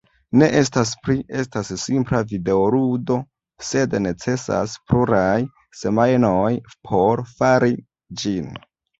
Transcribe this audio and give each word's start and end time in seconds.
Ne 0.41 0.45
estas 0.59 0.91
pli, 1.07 1.15
estas 1.41 1.67
simpla 1.81 2.21
videoludo, 2.29 3.17
sed 3.67 3.93
necesas 4.05 4.73
pluraj 4.91 5.35
semajnoj 5.81 6.47
por 6.89 7.23
fari 7.35 7.71
ĝin. 8.23 8.49